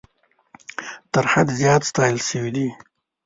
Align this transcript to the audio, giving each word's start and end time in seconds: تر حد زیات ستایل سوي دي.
تر 1.13 1.25
حد 1.31 1.47
زیات 1.59 1.81
ستایل 1.89 2.17
سوي 2.29 2.51
دي. 2.55 2.67